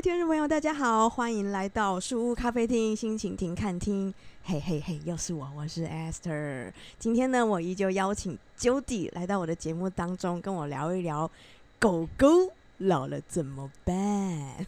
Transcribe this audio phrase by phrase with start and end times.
[0.00, 4.14] 位听众朋友，大家好，欢迎来到树屋咖啡厅，心情停看听。
[4.42, 6.72] 嘿嘿嘿，又是我，我是 Esther。
[6.98, 11.30] 今天呢，我依旧邀请 Jody 来到我的节目当中，跟我聊一聊
[11.78, 12.26] 狗狗
[12.78, 14.66] 老了怎么办。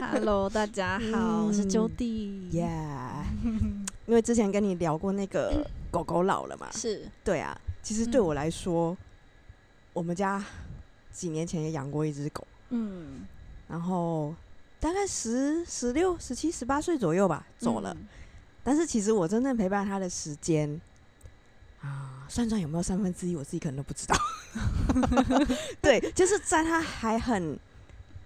[0.00, 2.50] Hello，大家好，我是 Jody。
[2.50, 3.22] Yeah，
[4.06, 7.54] 因为之前跟你聊过那个狗狗老了嘛， 是对啊。
[7.82, 8.96] 其实对我来说，嗯、
[9.92, 10.42] 我们家
[11.16, 13.26] 几年前也养过一只狗，嗯，
[13.66, 14.34] 然后
[14.78, 17.96] 大概十、十六、十七、十八岁左右吧，走了。
[17.98, 18.06] 嗯、
[18.62, 20.78] 但是其实我真正陪伴它的时间
[21.80, 24.14] 啊，算算有没有三分之一，我自己可能都不知道。
[25.80, 27.58] 对，就是在它还很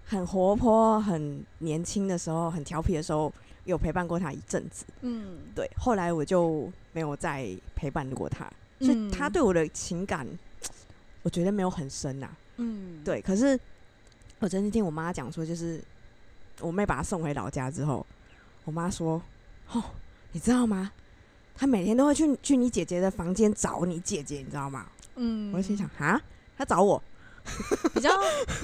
[0.05, 3.31] 很活泼、很年轻的时候，很调皮的时候，
[3.63, 4.83] 有陪伴过他一阵子。
[4.99, 8.51] 嗯，对，后来我就没有再陪伴过它。
[8.81, 10.27] 所以他对我的情感，
[11.21, 12.27] 我觉得没有很深呐。
[12.57, 13.21] 嗯，对。
[13.21, 13.59] 可是
[14.39, 15.81] 我曾经听我妈讲说，就是
[16.59, 18.05] 我妹把她送回老家之后，
[18.65, 19.21] 我妈说
[19.71, 19.83] ：“哦，
[20.31, 20.91] 你知道吗？
[21.55, 26.21] 她每天都会去去你姐姐的房间找你姐姐，你知道吗？”嗯，我就心想：“啊，
[26.57, 27.01] 她找我，
[27.93, 28.09] 比较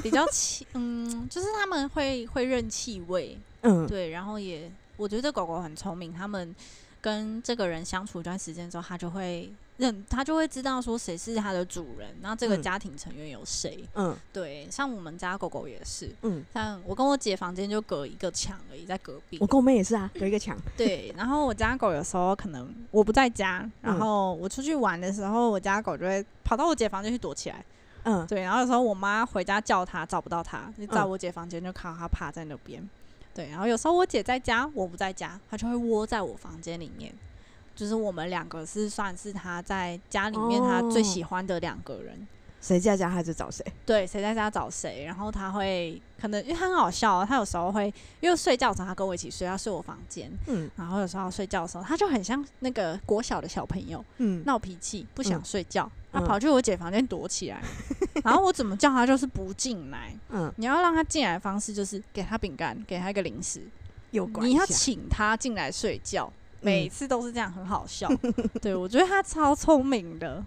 [0.02, 4.10] 比较气，嗯，就是他们会会认气味， 嗯，对。
[4.10, 6.56] 然后也，我觉得狗狗很聪明，他们
[7.02, 9.52] 跟这个人相处一段时间之后，它就会。
[9.78, 13.88] 认他就会知道说谁是他的主人，然后这个家庭成员有谁。
[13.94, 16.14] 嗯，对，像我们家狗狗也是。
[16.24, 19.38] 嗯，像我跟我姐房间就隔一个墙而已，在隔壁。
[19.40, 20.58] 我跟我妹也是啊，隔一个墙。
[20.76, 27.64] 对，然后我家狗有时候可能我不在家，然后我出去玩的时候，我家狗就会跑到我姐房间去躲起来。
[28.04, 32.88] 嗯，对，然后有时候我妈回家叫它找不到它，就在我姐房间就看到它趴在那边。
[33.34, 37.14] 对，然后有时候我姐在家，我不在家，它就会窝在我房间里面。
[37.78, 42.28] 就是我们两个是算是他在家里面他最喜欢的两个人，
[42.60, 43.64] 谁在家他就找谁。
[43.86, 45.06] 对，谁在家找谁。
[45.06, 50.32] 然后他会可能因为他很好笑，他有时候会因为睡觉的时候他跟我一起睡，他睡我房间。
[50.48, 50.68] 嗯。
[50.76, 57.62] 然后有时候睡觉的时候，他就很像那个国小的小朋友，嗯，闹脾气不想睡觉，他跑去我姐房间躲起来。
[58.24, 60.12] 然后我怎么叫他就是不进来。
[60.32, 60.52] 嗯。
[60.58, 63.62] 你要让他进来的方式就是给他饼干，给他一个零食，
[64.10, 64.52] 有关系。
[64.52, 66.34] 你要请他进来睡觉。
[66.62, 68.10] 每次都是这样，很好笑。
[68.62, 70.44] 对，我觉得他超聪明的。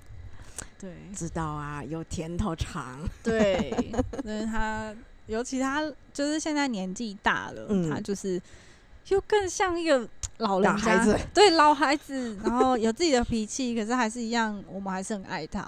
[0.79, 2.99] 对，知道啊，有甜头尝。
[3.23, 3.93] 对，
[4.25, 4.95] 但是他
[5.27, 5.83] 尤其他
[6.13, 8.41] 就是现在年纪大了，嗯、他就是
[9.05, 11.19] 就更像一个老人家，孩子。
[11.35, 15.67] 对，老孩子，然后有自己的脾气，可是还是一样，我们还是很爱他。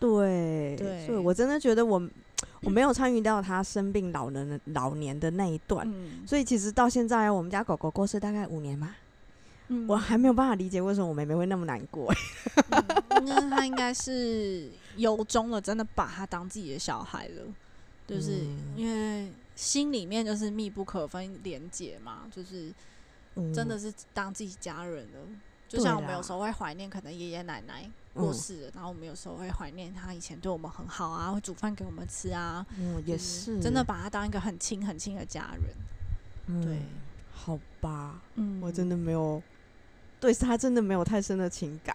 [0.00, 2.02] 对，对，所以我真的觉得我
[2.62, 8.94] 我没有参与到他生病老人的老年的那一段，嗯、所以其实到现在我们家狗狗过世大概五年嘛。
[9.68, 12.12] 嗯、我还没有办法理解为什么我妹妹会那么难过。
[12.70, 17.42] 嗯，因为她应该是由衷的，真的把她当自己的小孩了，
[18.06, 22.72] 就是因为心里面就是密不可分连结嘛，就是
[23.52, 25.18] 真的是当自己家人了。
[25.26, 32.64] 嗯、就像我们有时候会怀念可能爷爷奶奶过世然后我们有时候会怀念他以前对我们很好啊，会煮饭给我们吃啊。
[32.78, 35.74] 嗯，也是真的把他当一个很亲很亲的家人。
[36.46, 36.78] 嗯、对，
[37.32, 39.42] 好吧，嗯，我真的没有。
[40.26, 41.94] 对，他真的没有太深的情感，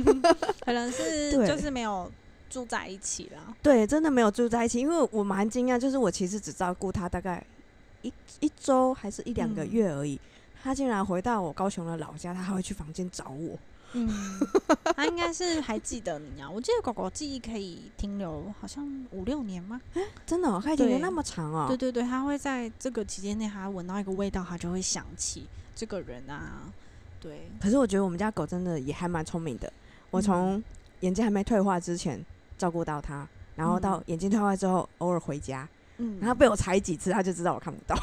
[0.64, 2.10] 可能是 就是没有
[2.50, 3.54] 住在一起啦。
[3.62, 7.42] 对，真的没有住在一起，因为我蛮惊讶，就是我其实只照顾他大概
[8.02, 10.20] 一一周还是一两个月而已，嗯、
[10.62, 13.58] 他竟然回到我高雄的老家，他还会去房间找我。
[13.92, 14.08] 嗯，
[14.94, 16.48] 他应该是还记得你啊。
[16.48, 19.80] 我记得狗狗记忆可以停留好像五六年吗？
[19.94, 21.68] 欸、真的、喔，可以停留那么长哦、喔。
[21.68, 26.70] 对对对，他会在这个期间内，他闻到一个味道，他就会想起这个人啊。
[27.20, 29.72] 对，可是我觉得我们家狗真的也还蛮聪明的。
[30.10, 30.62] 我从
[31.00, 32.24] 眼睛还没退化之前
[32.56, 33.26] 照顾到它，
[33.56, 37.94] 然后到眼睛退化之后，偶尔回家，嗯，然后被我踩几次，它就知道我看不到，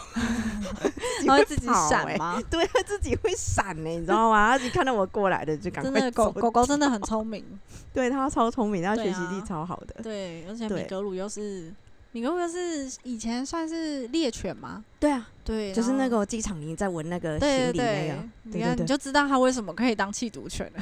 [1.25, 2.41] 它会自己闪吗？
[2.49, 4.57] 对，它自己会闪呢，你知道吗？
[4.57, 5.95] 它一看到我过来的就赶快走。
[5.95, 7.43] 真的狗狗狗真的很聪明，
[7.93, 10.01] 对，它超聪明，它学习力超好的。
[10.03, 11.73] 对，而且米格鲁又是。
[12.13, 14.83] 你哥哥是以前算是猎犬吗？
[14.99, 20.81] 对啊，对，就是那个机场你在闻那个行李那个，你看你就知道它为什么可以当弃毒犬了，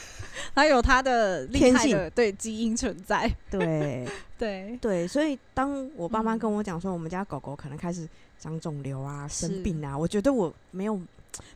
[0.54, 3.30] 它有它的厉害的对基因存在。
[3.50, 4.06] 对
[4.36, 8.06] 对对，所以当我爸妈跟我讲说我们家狗狗可能开始
[8.38, 11.00] 长肿瘤啊、生病啊，我觉得我没有。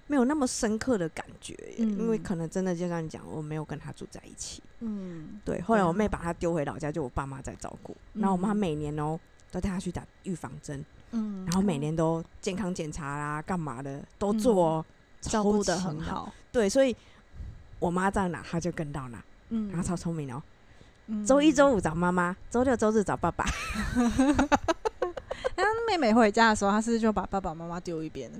[0.06, 4.62] 没有那么深刻的感觉，嗯、因为可能真的就像你讲，我没有跟他住在一起。
[4.80, 5.60] 嗯，对。
[5.60, 7.96] 后来我妹把他丢回老家，就我爸妈在照顾。
[8.14, 9.18] 嗯、然后我妈每年哦
[9.50, 16.32] 都带他去打预防针，嗯，然后每年都健康检查啦，干嘛的都做，哦，嗯、照顾的很好。
[16.52, 16.96] 对，所以
[17.78, 19.22] 我妈在哪，他就跟到哪。
[19.50, 20.42] 嗯，然后超聪明哦。
[21.26, 23.46] 周一周五找妈妈，周六周日找爸爸。
[25.88, 28.38] 妹妹回家的时候，她是不是就把爸爸妈妈丢一边了？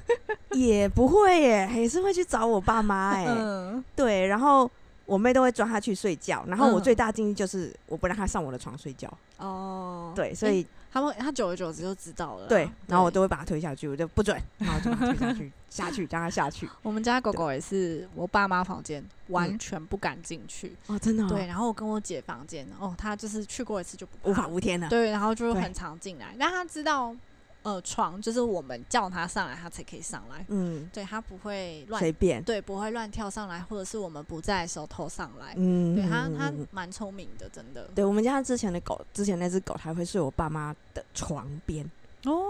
[0.52, 3.26] 也不会耶，也是会去找我爸妈哎。
[3.28, 4.70] 嗯，对，然后
[5.12, 9.12] 我妹都会抓他去睡觉，然后我最大禁忌就是我不让他上我的床睡觉。
[9.36, 10.66] 哦，对，所以。
[10.94, 16.68] 他们他久而久之就知道了，对，然后我都会把他推下去，我就不准，然后就把他推下去，下去让他下去。
[16.82, 21.26] 我们家狗狗也是，我爸妈房间完全不敢进去哦，真的。
[21.26, 27.16] 对，然后我跟我姐房间，哦，他就是去过一次就不无法无天了，对，然后就很常进来，但他知道。
[27.62, 30.44] 呃，床就是我们叫他上来，他才可以上来。
[30.48, 35.54] 嗯，对，他不会乱随便，对，不会乱跳上来，或者是我们不在的时候偷上来。
[35.56, 37.88] 嗯，对他，他蛮聪明的，真的。
[37.94, 41.88] 对，我们家之前的狗，之前那只狗，还会睡我爸妈的床边。
[42.24, 42.44] 哦，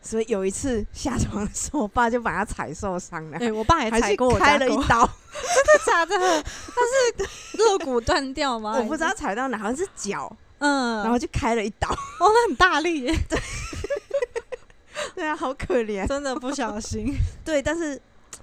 [0.00, 3.38] 所以有一次下床的时候，我爸就把它踩受伤了。
[3.38, 5.04] 对，我爸也踩过我，开了一刀。
[5.54, 6.42] 真的假的？
[6.42, 8.76] 他是肋骨断掉吗？
[8.78, 10.34] 我不知道踩到哪，好像是脚。
[10.58, 11.88] 嗯，然后就开了一刀。
[11.88, 13.12] 哦，那很大力耶。
[13.28, 13.36] 对。
[15.14, 17.14] 对啊，好可怜，真的不小心。
[17.44, 18.00] 对，但是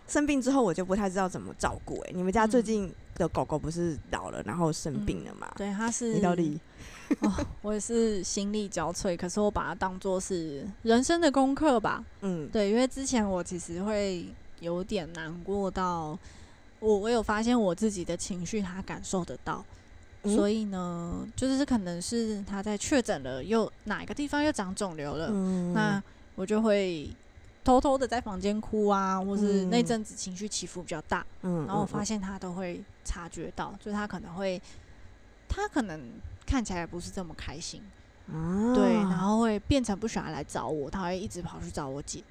[0.07, 1.99] 生病之后我就不太知道怎么照顾。
[2.01, 5.47] 哎，你们家最近的狗狗不是老了，然后生病了吗？
[5.51, 6.13] 嗯、对，它是。
[6.13, 6.59] 你到底？
[7.21, 7.33] 哦，
[7.63, 12.03] 我也是心力交瘁，可是我把它当做是人生的功课吧。
[12.21, 14.27] 嗯，对，因为之前我其实会
[14.59, 16.17] 有点难过到，
[16.79, 19.65] 我我有发现我自己的情绪，它感受得到。
[20.21, 26.03] 嗯、所以呢，就是可能是它在确诊了，又哪一个地方又长肿瘤了，嗯、那。
[26.39, 27.09] 我就会
[27.65, 34.61] 偷偷的在房间哭啊，或是那阵子情绪起伏比较大，嗯，然后我发现他都会察觉到，就是他可能会，
[35.49, 35.99] 他可能
[36.45, 37.81] 看起来不是这么开心，
[38.31, 42.23] 啊，对，然后会变成不喜欢来找我，他会一直跑去找我姐，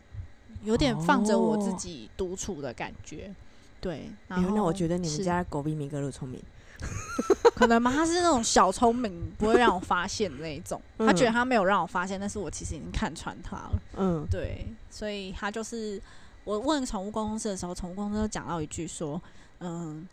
[0.63, 3.31] 有点放着我自己独处的感觉，
[3.79, 6.43] 对，然后、欸、那我觉得你们家狗比米格鲁聪明。
[7.55, 7.93] 可能吗？
[7.93, 10.81] 他是那种小聪明，不会让我发现的那一种。
[10.99, 13.83] 他觉得他没有让我发现，但是我其实已经看穿他了。
[13.97, 16.01] 嗯，对，所以他就是
[16.45, 19.21] 我问宠物公司的时候，宠物公司就讲到一句说
[19.61, 20.07] ：“嗯，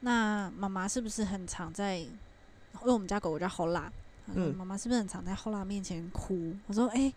[0.00, 1.98] 那妈妈是不是很常在？
[1.98, 2.08] 因
[2.84, 3.84] 为我们家狗狗叫 Hola，
[4.34, 7.14] 嗯，妈妈是不是很常在 Hola 面前哭？”我说：“哎、欸。”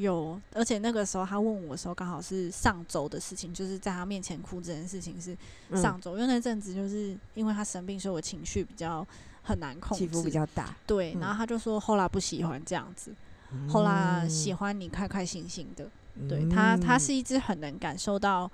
[0.00, 5.36] 有，而且那个时候他问我的时候，刚好是上周的事情，就是在他面前哭这件事情是
[5.80, 9.06] 上周，嗯、因为那阵子就是因为他生病，所以我情绪比较
[9.42, 10.76] 很难控制，起伏比较大。
[10.86, 13.12] 对，然后他就说后来不喜欢这样子，
[13.52, 15.88] 嗯、后来喜欢你开开心心的。
[16.14, 18.50] 嗯、对他，他是一只很能感受到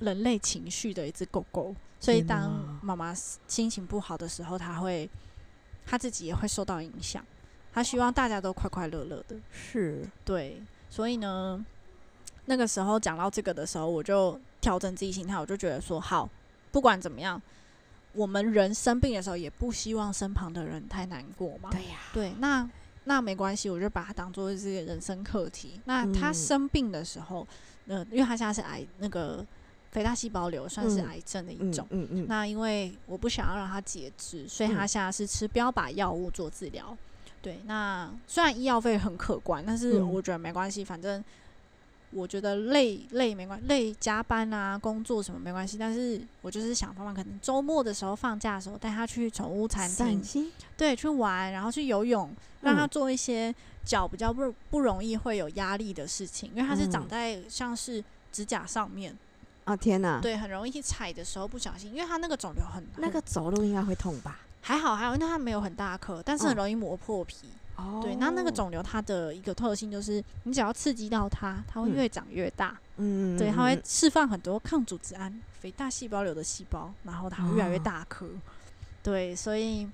[0.00, 5.08] 人类情绪的一只狗狗，所以当妈妈心情不好的时候，他会
[5.84, 7.24] 他自己也会受到影响。
[7.78, 10.60] 他希望大家都快快乐乐的，是对，
[10.90, 11.64] 所以呢，
[12.46, 16.28] 那个时候讲到这个的时候，我就调整自己心态，我就觉得说，好，
[16.72, 17.40] 不管怎么样，
[18.14, 21.70] 我们人生病的时候，也不希望身旁的人太难过嘛。
[21.70, 22.68] 对呀，对，那
[23.04, 25.80] 那没关系，我就把它当做是人生课题。
[25.84, 27.46] 那他生病的时候，
[27.86, 29.46] 嗯、呃，因为他现在是癌，那个
[29.92, 36.98] 肥大细胞瘤算是癌症的一种，嗯嗯，嗯，嗯，那因为我不想要让他截肢，所以他现在是吃标靶药物做治疗。
[37.40, 41.24] 对，那虽然医药费很可观，但是我觉得没关系，嗯、反正
[42.10, 45.78] 我觉得累累没关系，累加班啊，工作什么没关系。
[45.78, 49.88] 但是我就是想方法，可能周末的时候放假的时候带他去宠物餐
[50.22, 59.16] 厅，对，去玩，然后去游泳，让他做一些脚比较不不容易会有压力的事情，因为它是长在像是指甲上面。
[59.64, 60.18] 啊、嗯、天哪！
[60.20, 64.40] 对，很容易踩的时候不小心，因为他那个肿瘤很，那个走路应该会痛吧？
[64.68, 67.48] 还好，还好，因为它没有很大颗，但是很容易磨破皮。
[67.76, 72.78] 哦，对，那那个肿瘤它的一个特性就是，你只要刺激到它，它会越长越大。
[72.98, 78.26] 嗯，对，它会释放很多抗组织胺、肥大细胞瘤的细胞，然后它会越来越大颗。
[78.26, 78.30] 哦、
[79.02, 79.88] 对，所以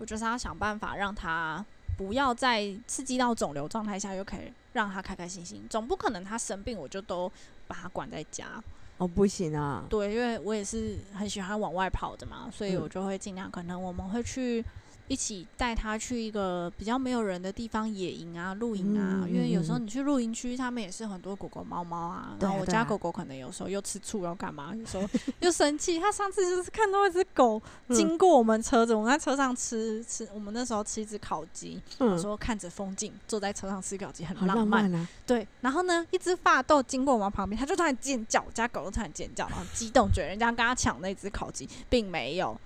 [0.00, 1.64] 我就是要想办法让它
[1.96, 5.64] 不要再刺激到肿瘤状态下，又可以让它开开心心。
[5.70, 7.30] 总不可能它生病我就都
[7.68, 8.60] 把它关在家。
[9.00, 9.84] 哦，不行啊！
[9.88, 14.64] 对，因为我也是很喜欢往外跑的嘛，所以我就会尽量，可能我们会去。
[15.10, 22.36] 一起带他去一个比较没有人的地方野营啊、露营啊，嗯、因为有时候你去露营区，他们也是很多狗狗、猫猫啊。
[22.38, 24.72] 然后我家狗狗可能有时候又吃醋，要干嘛？
[24.72, 25.04] 有时候
[25.40, 25.98] 又生气。
[25.98, 34.94] 他上次就是看到一只狗经过我们车子，我们在车上吃吃，我们那时候吃一只烤鸡，我说看着风景，坐在车上吃烤鸡很浪漫。
[34.94, 42.56] 啊、对，然后呢，一只法斗经过我们旁边，他就突然尖叫，我家狗都突然尖叫，然后激动，觉得人家跟他抢那只烤鸡，并没有，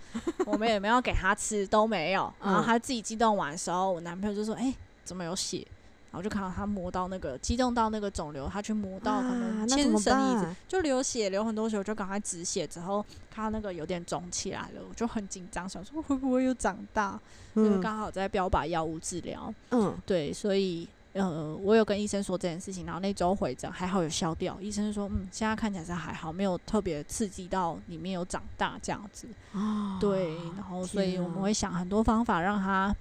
[0.44, 2.33] 我们也没有给他吃，都没有。
[2.42, 5.66] 然后他自己激动完的时候，我男朋友就说：“哎、欸，怎么有血？”
[6.10, 12.64] 然后就看到他摸到那个激动到那个肿瘤，他去摸到可能牵绳子就流血，流很多血，我就赶快止血。
[12.64, 17.18] 之后看到那个有点肿起来了，我就很紧张，想说会不会又长大？
[17.54, 19.52] 嗯、因为刚好在标靶药物治疗。
[19.72, 24.60] 嗯，对，所以呃，我有跟医生说这件事情，然后那周回诊还好有消掉。
[24.60, 29.28] 医生说，嗯，现在看起来是还好，没有特别刺激到里面有长大这样子。
[29.52, 32.94] 哦，对，然后所以我们会想很多方法让他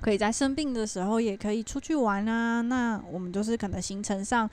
[0.00, 2.62] 可以在生病的时候也可以出去玩啊。
[2.62, 4.48] 那我们就是可能行程上，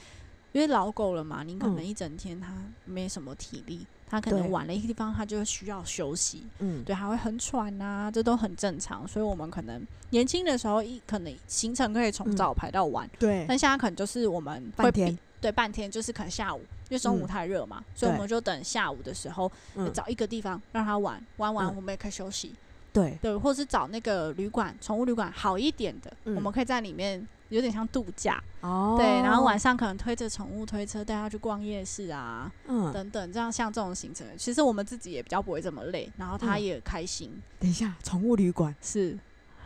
[0.51, 2.53] 因为老狗了嘛，你可能一整天它
[2.85, 3.85] 没什么体力。
[4.11, 6.43] 它可能晚了一个地方，它就需要休息。
[6.57, 9.07] 嗯，对，还会很喘啊，这都很正常。
[9.07, 13.07] 所以，我们可能年轻的时候一可能行程可以从早排到晚。
[13.19, 13.45] 对。
[13.47, 16.57] 但现在可能就是我们会半天，对，半天就是可能下午，
[16.89, 19.51] 因为中午太热嘛，所以我们就等下午的时候
[19.93, 22.55] 找一个地方让它玩，玩完我们也可以休息。
[22.91, 27.27] 对对，或是找那个旅馆，宠物旅馆好一点的，我们可以在里面。
[27.49, 28.41] 有点像度假。
[28.61, 37.31] 哦，对，然后晚上可能推着宠物推车带它去逛夜市啊，嗯，等等，这样像这种行程，其实我们自己也比较不会这么累，然后它也开心。
[37.33, 38.75] 嗯，等一下，宠物旅馆。
[38.81, 39.17] 是。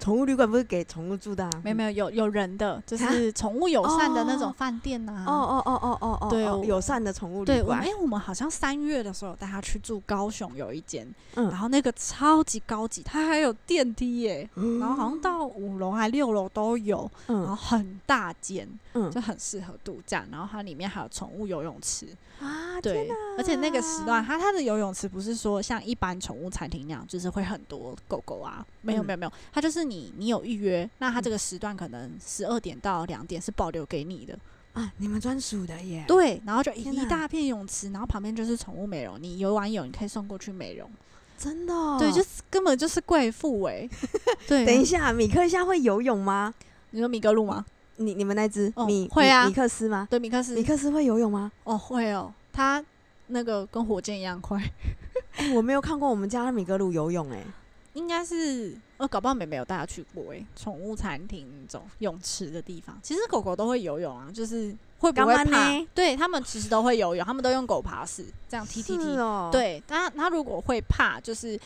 [0.04, 1.50] 宠物旅馆不是给宠物住的？
[1.64, 5.24] 没有没有，有有人的，就是宠物友善的那种饭店呐。
[5.26, 7.82] 哦哦哦哦哦哦，对，友善的宠物旅馆。
[7.82, 18.68] 对，哎，我们好像三月的时候带他去住高雄有一间，然后那个超级高级，它还有电梯耶，然后好像到五楼还六楼都有，然后很大间，
[19.10, 20.26] 就很适合度假。
[20.30, 22.08] 然后它里面还有宠物游泳池
[22.40, 29.94] 啊，对，而且那个时段，它它的游泳池不是说像一般宠物餐厅那样，就是会很多狗狗啊，没有没有没有，它就是你。
[29.94, 34.36] 你你有预约，那它这个时段可能十二点到两点是保留给你的
[34.74, 36.04] 啊，你们专属的耶。
[36.08, 40.90] 对，然后就一大片泳池，然后旁边就是宠物美容，你游完泳你可以送过去美容，
[41.38, 41.98] 真的、哦？
[42.00, 43.88] 对，就是根本就是贵妇哎。
[44.48, 46.52] 对，等一下，米克夏会游泳吗？
[46.90, 47.64] 你说米格鲁吗？
[47.98, 49.48] 你你们那只、哦、米会啊？
[49.48, 50.08] 米克斯吗？
[50.10, 51.52] 对，米克斯，米克斯会游泳吗？
[51.64, 52.84] 哦，会哦，它
[53.28, 54.60] 那个跟火箭一样快。
[55.38, 57.44] 欸、 我没有看过我们家的米格鲁游泳哎。
[57.94, 62.98] 应该是，呃，搞不好妹妹有带它去过诶、欸，宠物餐厅那种泳池的地方。
[63.04, 65.86] 其实狗狗都会游泳啊，就是会不会怕？
[65.94, 69.16] 对，他们其实都会游泳，他们都用狗爬式这样踢踢踢。
[69.18, 71.60] 哦、对，它它如果会怕，就是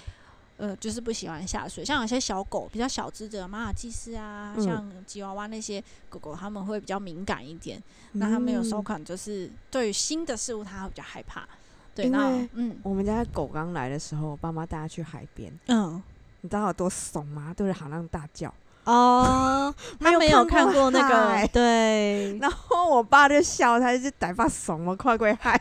[0.58, 1.86] 呃，就是不喜欢下水。
[1.86, 7.78] 像有些小狗比较小只的马尔济斯啊，嗯、像吉娃娃那些狗狗，他们会比较敏感一点。
[8.14, 11.48] 嗯、那他们有时候可能就是对于新的事物，它会比较害怕。
[11.96, 15.52] 对，那嗯，我们家狗刚来的时候，爸妈带它去海边。
[15.68, 16.02] 嗯。
[16.42, 17.52] 你知道有多怂吗？
[17.58, 18.54] 对着海浪大叫
[18.86, 25.60] 哦，他没有看过那个对，然后我爸就笑，他就歹发怂了，快过海，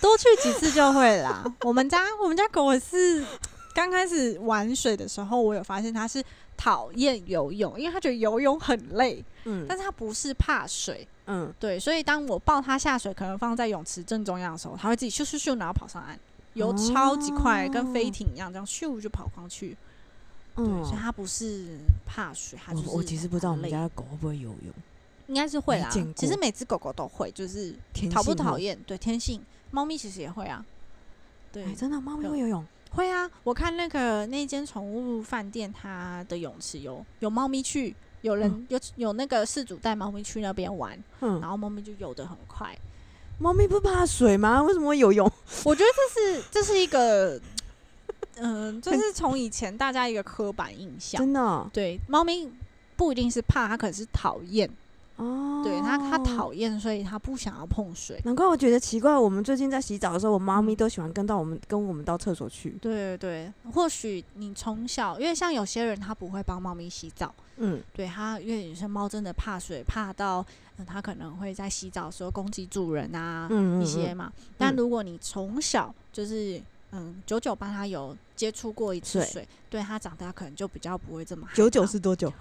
[0.00, 1.44] 多去几次就会啦。
[1.60, 3.24] 我们家我们家狗也是
[3.74, 6.24] 刚开始玩水的时候，我有发现他是
[6.56, 16.16] 讨厌游泳，因为他觉得游泳很累，嗯，但是他不是怕水，嗯，对，所以当我抱他下水，可能放在泳池正中央的时候，他会自己咻咻咻，然后跑上岸，
[16.52, 19.76] 游超级快，跟飞艇一样，这样咻就跑上去。
[20.56, 22.88] 嗯，所以他不是怕水，他就是。
[22.90, 24.72] 我其实不知道我们家的狗会不会游泳，
[25.26, 25.90] 应该是会啦。
[26.14, 27.74] 其实每只狗狗都会，就是
[28.08, 28.78] 讨不讨厌？
[28.86, 29.42] 对，天性。
[29.72, 30.64] 猫咪其实也会啊。
[31.50, 32.64] 对，真的，猫咪会游泳？
[32.94, 33.30] 会啊！
[33.42, 42.76] 我看那个那间宠物饭店，它的泳池有有猫咪去，有人有有那个饲主带猫咪去那边玩，嗯，然后猫咪就游得很快。
[43.38, 44.62] 猫咪不怕水吗？
[44.62, 45.30] 为什么会游泳？
[45.64, 47.40] 我觉得这是这是一个。
[48.36, 52.50] 嗯，这是从以前大家一个刻板印象，真的、哦，对，猫咪
[52.96, 54.68] 不一定是怕，它可能是讨厌
[55.16, 58.20] 哦，对，它它讨厌，所以它不想要碰水。
[58.24, 62.70] 难怪我觉得奇怪，我们最近在洗澡的时候，我猫咪都喜欢跟到我们，跟我们到厕所去。
[62.80, 70.44] 对对对，或许你从小，因为像有些人他不会帮猫咪洗澡，嗯，对他，因为有些猫真的怕水，怕到
[70.86, 74.32] 它、嗯、可能会在洗澡的时候攻击主人啊，嗯，嗯，嗯一些嘛。
[74.58, 76.60] 但如果你从小就是。
[76.96, 81.44] 嗯，九九帮他有接触过一次水，对，对他长大可能就比较不会这么。
[81.52, 82.32] 九九是多久？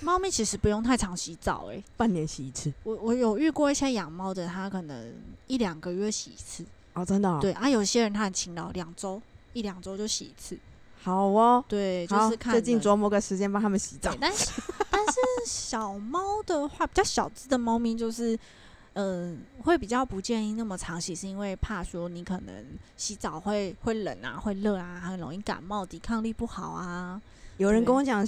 [0.00, 2.70] 猫咪其实不用太常洗澡，欸，诶，半年洗一次。
[2.82, 5.14] 我我有遇过一些养猫的，他可能
[5.46, 6.62] 一两个月洗一次。
[6.92, 7.38] 哦，真的，哦？
[7.40, 9.22] 对啊，有些人他很勤劳，两周
[9.54, 10.58] 一两周就洗一次。
[11.02, 14.14] 好哦，对，就是看最近琢磨个时间帮他们洗澡。
[14.20, 14.50] 但是
[14.90, 15.14] 但是
[15.46, 18.38] 小猫的话，比较小只的猫咪就是。
[18.94, 22.64] 嗯，会比较不建议那么常洗，是因为怕说你可能
[22.96, 27.20] 洗澡会会冷啊，会热啊，很容易感冒，抵抗力不好啊。
[27.56, 28.26] 有人跟我讲，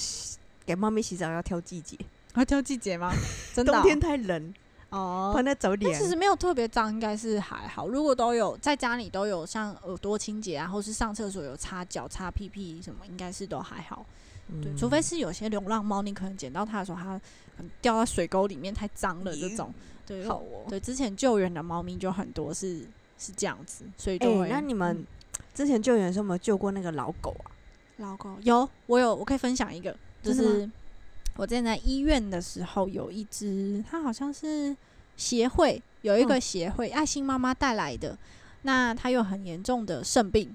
[0.64, 1.98] 给猫咪洗澡要挑季节，
[2.34, 3.12] 要挑季节吗？
[3.52, 3.76] 真的哦？
[3.76, 4.54] 冬天太冷
[4.88, 6.00] 哦， 怕它走脸。
[6.00, 7.86] 其实没有特别脏，应该是还好。
[7.88, 14.06] 如果都有在家里都有像耳朵清洁啊，或是上厕所有擦脚、擦屁屁什么，应该是都还好。
[14.62, 17.20] 对，嗯、除非是有些流浪猫，你可能捡到它的时候，它
[17.82, 19.72] 掉到水沟里面太脏了这种。
[20.06, 20.64] 对，好哦。
[20.68, 22.86] 对，之前救援的猫咪就很多是
[23.18, 24.46] 是这样子，所以就会。
[24.46, 25.04] 欸、那你们
[25.54, 27.50] 之前救援的时候有没有救过那个老狗啊？
[27.98, 30.68] 老狗有，我有，我可以分享一个，就是
[31.36, 34.76] 我之前在医院的时候，有一只，它好像是
[35.16, 38.18] 协会有一个协会、嗯、爱心妈妈带来的，
[38.62, 40.54] 那它有很严重的肾病，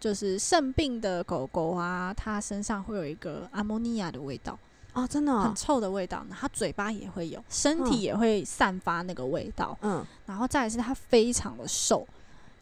[0.00, 4.58] 就是肾病的狗狗啊，它身上会有一个阿莫尼亚的味道
[4.92, 12.06] 啊，真的、哦、很臭的味道，它嘴巴也会有，身体也会散发那个味道，嗯，然后再来是它非常的瘦，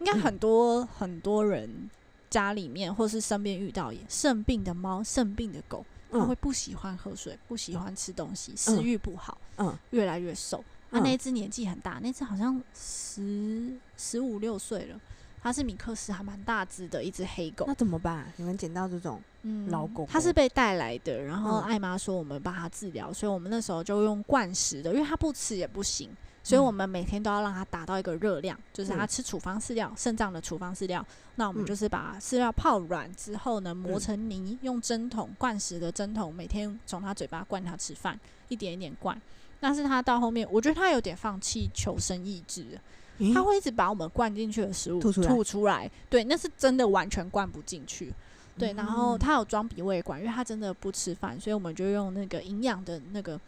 [0.00, 1.90] 应该很多、嗯、很多人
[2.28, 5.84] 家里面或是身边遇到也肾病的猫、肾病的狗。
[6.12, 10.58] 它会不喜欢喝水，不喜欢吃东西，食欲不好，嗯，越来越瘦。
[10.90, 15.00] 啊那只年纪很大，那只好像十十五六岁了。
[15.46, 17.64] 它是米克斯，还蛮大只的一只黑狗。
[17.68, 18.26] 那怎么办？
[18.36, 19.22] 你们捡到这种
[19.68, 20.08] 老狗狗？
[20.10, 26.10] 它是被带来的，然后艾妈说我们帮它治疗，所以我们那时候就用灌食的，因为它不吃也不行。
[26.42, 31.06] 所以我们每天都要让它达到一个热量，就是它吃处方饲料，肾脏的处方饲料。
[31.36, 39.16] 那我们就是把饲料泡软之后呢，磨成泥，用针筒灌食的针筒，每天从它嘴巴灌它吃饭，一点一点灌。
[39.60, 42.78] 但是它到后面，我觉得它有点放弃求生意志，
[43.34, 45.28] 它会一直把我们灌进去的食物吐出来。
[45.28, 48.12] 吐出来，对，那是真的完全灌不进去。
[48.58, 53.40] 对，然后它有装鼻胃管，因为它真的不吃饭，所以我们就用那个营养的那个。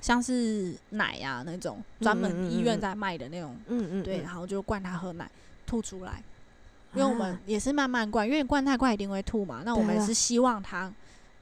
[0.00, 5.30] 像是奶呀、啊、那种专门医院在卖的那种，嗯嗯，对，然后就灌他喝奶，
[5.64, 6.20] 吐出来，
[6.94, 9.62] 因为我们也是慢慢灌，因为灌太快一定会吐嘛。
[9.64, 10.92] 那我们是希望他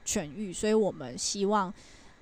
[0.05, 1.73] 痊愈，所以我们希望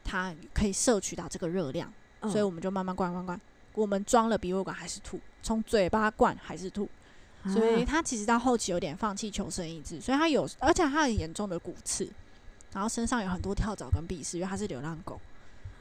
[0.06, 3.38] 他可以摄取到这个热量，所以我们就慢慢灌灌灌。
[3.74, 6.90] 我们装了鼻胃管还是吐，从嘴巴灌还是吐，
[7.54, 12.10] 所以他其实到后期有点放弃求生意志，所以他有，而且他很严重的骨刺，
[12.74, 15.20] 然后身上有很多跳蚤跟壁虱，因为他是流浪狗。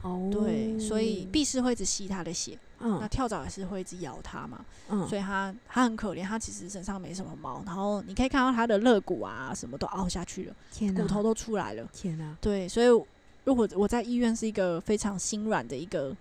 [0.02, 10.54] 哦，对，所以壁虱会一直吸他的血，嗯，那跳蚤也是会一直咬他嘛，嗯，所以他他很可怜，他其实身上没什么毛，然后你可以看到他的肋骨啊什么都凹下去了，
[10.94, 12.86] 骨头都出来了，天哪，对，所以
[13.42, 16.16] 如果我在医院是一个非常心软的一个。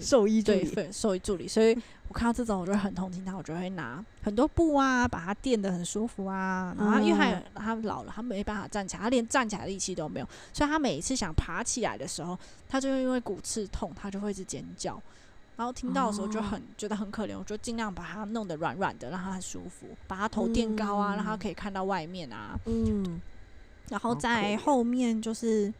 [0.00, 1.76] 兽医助理，对，兽医助理，所以
[2.08, 6.74] 我看到这种，我就很同情他，我就会拿很多布啊，把它垫得很舒服啊。
[6.78, 15.00] 然后因为他他老了，他没办法站起来，他连站起来的力气都没有，所以他每一次想爬起来的时候，他就会因为骨刺痛，他就会一直尖叫。
[15.56, 22.58] 然后听到的时候就很觉得很可怜，我就尽量把它弄得软软的，让它很舒服，把它头垫高啊，让它可以看到外面啊。
[22.66, 23.20] 嗯，
[23.88, 25.72] 然后在后面就是。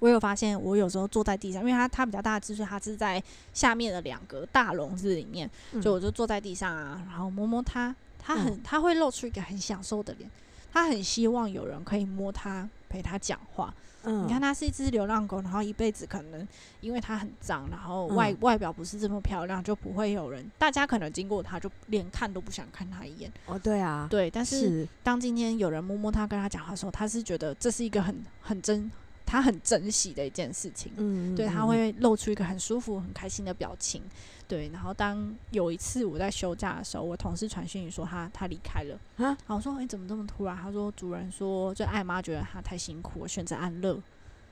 [0.00, 10.30] 我有发现，我有时候坐在地上，因为它它比较大只，所以它是在下面的两个大笼子里面，所以我就坐在地上啊，然后摸摸它，它很它会露出一个很享受的脸，
[10.72, 13.74] 它很希望有人可以摸它，陪它讲话。
[14.04, 16.46] 嗯，你看它是一只流浪狗，然后一辈子可能
[16.80, 23.30] 因为它很脏，然后外外表不是这么漂亮，就不会有人，大家可能经过它就连看都不想看它一眼。
[23.46, 28.88] 哦，对啊，对，但是当今天有人摸摸它，跟它讲话的时候，它是觉得这是一个很很真。
[29.28, 34.02] 他很珍惜的一件事情，嗯，对，他会露出一个很舒服、很开心的表情，
[34.48, 34.70] 对。
[34.70, 40.56] 然后当有一次我在休假的时候，我同事传讯息说他他离开了，啊，然后我说，哎，怎么这么突然？
[40.56, 44.00] 他说主人说，就艾妈觉得他太辛苦了，选择安乐。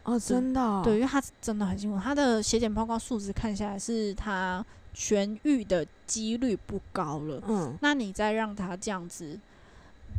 [0.04, 0.82] 哦，真的哦？
[0.84, 4.62] 对，因为他真的很辛苦，他的血检报告数值看下来是他
[4.94, 7.42] 痊愈的几率不高了。
[7.48, 9.40] 嗯，那你再让他这样子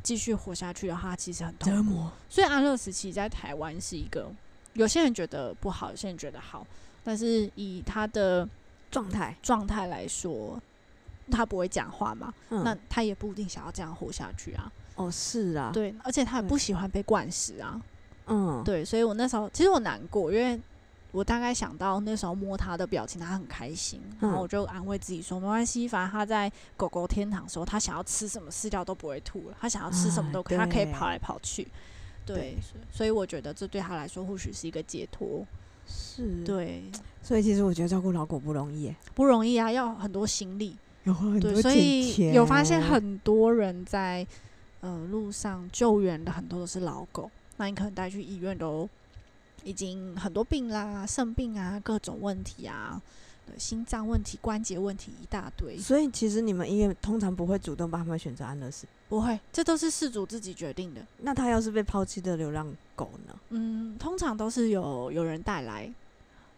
[0.01, 2.07] 继续活下去的话，其实很痛苦。
[2.27, 4.31] 所以安乐死期在台湾是一个。
[4.73, 6.65] 有些人觉得不好，有些人觉得好，
[7.03, 8.47] 但是以他的
[8.91, 9.35] 状态。
[9.41, 10.61] 状态来说，
[11.31, 14.71] 他不会讲话嘛，嗯，那他也不一定想要这样活下去啊。
[14.95, 17.79] 哦，是啊，对，而且他也不喜欢被灌食啊。
[18.27, 20.59] 嗯，对，所以我那时候其实我难过，因为
[21.11, 31.67] 我大概想到那时候摸他的表情，他很开心，然后我就安慰自己说，没关系，反正他在狗狗天堂的时候，他想要吃什么饲料都不会吐了，他想要吃什么都可以，他可以跑来跑去。
[32.35, 32.57] 对，
[32.91, 35.45] 所以我觉得这对他来说或许是一个解脱。
[35.87, 36.83] 是，对，
[37.23, 41.61] 所以其实我觉得照顾老狗不容易，不容易啊，要很多心力，有很多钱。
[41.61, 44.27] 所以有发现很多人在
[44.81, 48.89] 呃路上救援的很多都是老狗，那你可能带去医院都
[49.63, 53.01] 已经很多病啦，肾病啊，各种问题啊。
[53.57, 61.05] 心脏问题、关节问题一大堆，所以其实你们医院通常不会主动帮他们选择安乐死，不会，这都是事主自己决定的。
[61.19, 63.35] 那他要是被抛弃的流浪狗呢？
[63.49, 65.91] 嗯，通常都是有有人带来。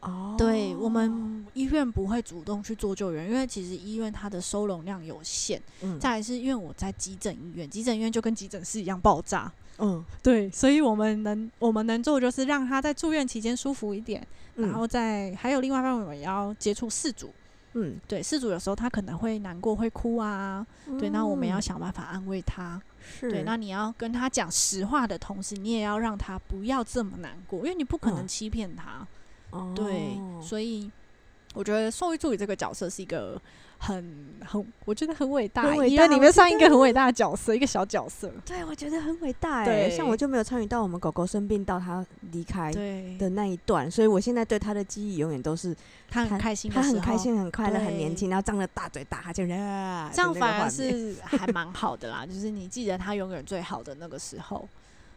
[0.01, 5.61] 哦，对，我们医院不会主动去做救援，因为其实医院它的收容量有限。
[5.81, 9.51] 嗯，再来是因为我在急诊医院，急诊医院就跟急诊室一样爆炸。
[9.77, 14.25] 嗯，对，所以我们能我们能做就是让他在住院期间舒服一点。
[14.59, 17.33] 然后再还有另外一方面，我们也要接触事主，
[17.73, 22.81] 嗯，对，事主有时候他可能会难过、会哭啊，嗯、对，那我们要想办法安慰他。
[23.01, 29.07] 是，对，那你要跟他讲实话的同时，你也要让他不要这么难过，因为你不可能欺骗他。
[29.51, 30.91] 哦、对，所以
[31.53, 33.41] 我觉得兽医助理这个角色是一个。
[33.81, 38.29] 很很，我觉得很伟大，因为里面算一个很伟大的角色，一个小角色。
[38.45, 39.63] 对，我觉得很伟大。
[39.63, 42.71] 哎，像我就没有参与到我们狗狗生病到它离开
[43.17, 45.73] 的那一段，所以我现在对它的记忆永远都是
[46.09, 52.25] 它很开心，它很开心、很快乐、很年轻，然后张着大嘴打哈欠，这样反而是 还蛮好的啦。
[52.25, 54.67] 就是你记得它永远最好的那个时候。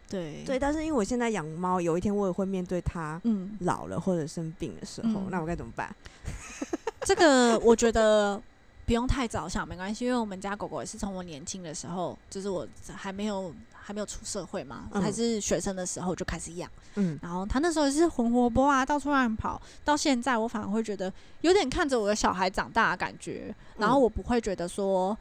[0.09, 5.93] 对对，但是因为我现在养猫，有一天我也会面对它，嗯，老了或者生病的时候，那我该怎么办？
[7.03, 8.41] 这个我觉得。
[8.85, 16.69] 不用太早想，没关系，因为我们家狗狗也是从我年轻的时候，就是我还没有还没有出社会嘛，嗯、还是学生的时候就开始养。
[16.95, 19.61] 嗯，然后它那时候也是很活泼啊，到处乱跑。
[19.85, 25.17] 到现在，我反而会觉得有点看着我的小孩长大的感觉，然后我不会觉得说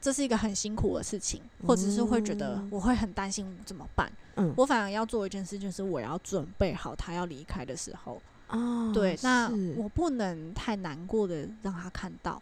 [0.00, 4.12] 这是一个很辛苦的事情，或者是会觉得我会很担心怎么办。
[4.36, 8.20] 嗯，我反而要做一件事，就是我要准备好他要离开的时候。
[8.48, 12.40] 哦，对，那我不能太难过的让他看到。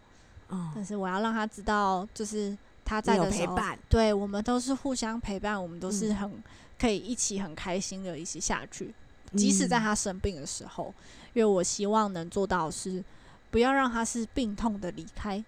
[0.74, 6.30] 但是我要让他知道，就是他在的时候，对，我们都是互相陪伴，我们都是很
[6.78, 8.94] 可以一起很开心的一起下去，
[9.37, 10.94] 即使在他生病的时候，
[11.33, 13.02] 因为我希望能做到是
[13.50, 15.42] 不要让他是病痛的离开。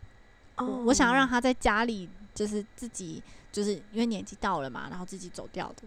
[0.57, 5.83] 哦，我想要让他在家里，就是自己，就是因为年纪到了嘛，然后自己走掉的。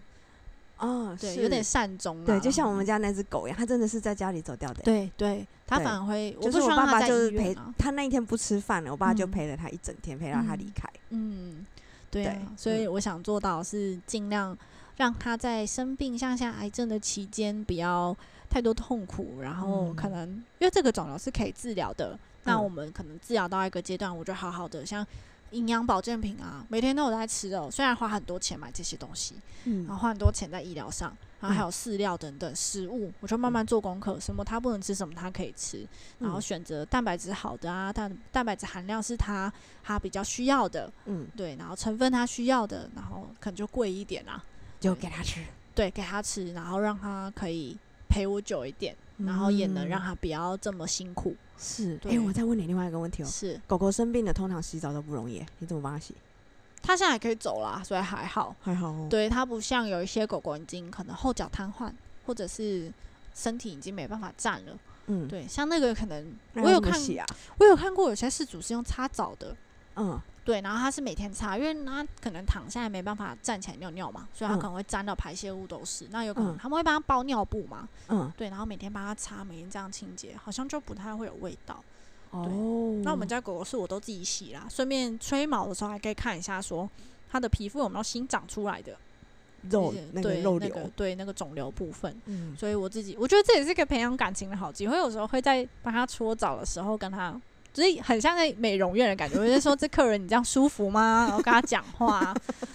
[0.79, 2.23] 哦，对，有点善终。
[2.23, 4.81] 对，就像我们家那只狗一样，它真的是在家里走掉的。
[4.81, 10.89] 对对，它反而会，就是我爸爸就是陪他那一天不吃饭了，我爸就陪了他一整天，陪到他离开。
[11.09, 11.65] 嗯，
[12.09, 14.57] 对，所以我想做到是尽量
[14.95, 18.15] 让他在生病，像像癌症的期间，不要
[18.49, 25.05] 太多痛苦，然后可能因为这个肿瘤是可以治疗的，那我们可能治疗到一个阶段，我就好好的像。
[25.51, 27.69] 营养保健品啊，每天都有在吃哦。
[27.71, 29.35] 虽然花很多钱买这些东西，
[29.65, 35.87] 嗯，然后花很多钱在医疗上，然后还有饲料等等食物，我就慢慢做功课，什么他不能吃，什么他可以吃，
[36.19, 39.51] 然后选择蛋白质好的啊，蛋蛋白质含量是他
[39.83, 44.43] 他比较需要的，嗯，对，然后成分他需要的，然后可能就贵一点啊，
[44.79, 51.35] 就给他吃，对，给他吃，然后让他可以陪我久一点，然后也能让它不要这么辛苦。
[51.57, 53.25] 是，哎、欸，我再问你另外一个问题哦。
[53.25, 56.15] 是，狗狗生病的，通常洗澡都不容易，你怎么帮它洗？
[56.81, 59.07] 它现在还可以走啦，所以还好，还好、哦。
[59.09, 61.91] 对，它不像有一些狗狗已经可能后脚瘫痪，
[62.25, 62.91] 或者是
[63.35, 64.77] 身体已经没办法站了。
[65.07, 67.25] 嗯，对，像那个可能我有看，啊、
[67.57, 69.55] 我有看过有些饲主是用擦澡的。
[69.99, 70.19] 嗯。
[70.45, 76.07] 对，然后他是每天擦，因为他可能躺下来没办法站起来尿尿嘛，所以他可能会沾到排泄物都是。
[76.09, 81.83] 那有可能他们会帮他包尿布嘛，嗯，对，然后每天帮他擦，每天这样清洁，好像就不太会有味道。
[82.31, 82.47] 哦，
[83.03, 86.89] 那我们家狗狗是我都自己洗啦，顺便吹毛的时候还可以看一下，说
[87.29, 88.97] 它的皮肤有没有新长出来的
[89.69, 92.19] 肉，那个肉瘤，对那个肿瘤部分。
[92.25, 97.39] 嗯，所以我自己我觉得这也是一个培养感情的好机会，有时候会在帮他搓澡的时候跟他。
[97.73, 101.25] 所以很像在美容院的感觉，我就说，这客人你这样舒服吗？
[101.29, 102.33] 然后跟他讲话，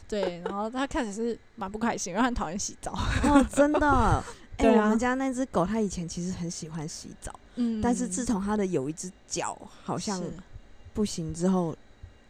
[0.09, 2.93] 对，然后他开始是蛮不开心，因为他很讨厌洗澡。
[3.25, 4.25] 哦，真的，
[4.57, 10.23] 哎、欸，啊、我们家那只狗它以前其实很喜欢洗澡，嗯，但是自从它的有一只脚好像
[10.95, 11.77] 不行之后，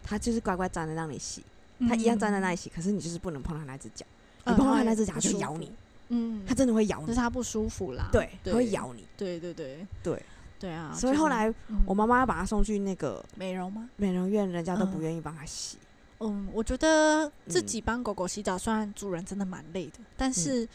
[0.03, 1.45] 它就是乖乖站在那里洗，
[1.89, 4.07] 它一样站在那里洗，可是你就是不能碰它那只脚，
[4.47, 5.71] 你碰到它那只脚就咬你，
[6.09, 9.87] 嗯，它真的会咬你，就是它不舒服啦，对，它会咬你，对对对。
[10.03, 10.23] 对。
[10.59, 11.53] 对啊，所以后来
[11.85, 13.89] 我妈妈要把它送去那个美容吗？
[13.97, 15.79] 美容院，人家都不愿意帮它洗。
[16.21, 20.67] 嗯，我觉得自己帮狗狗洗澡，虽然主人真的蛮累的，但是